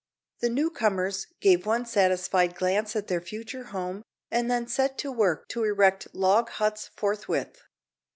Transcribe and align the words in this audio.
The 0.39 0.49
new 0.49 0.71
comers 0.71 1.27
gave 1.41 1.67
one 1.67 1.85
satisfied 1.85 2.55
glance 2.55 2.95
at 2.95 3.05
their 3.05 3.21
future 3.21 3.65
home, 3.65 4.01
and 4.31 4.49
then 4.49 4.65
set 4.67 4.97
to 4.97 5.11
work 5.11 5.47
to 5.49 5.63
erect 5.63 6.07
log 6.15 6.49
huts 6.49 6.89
forthwith. 6.95 7.61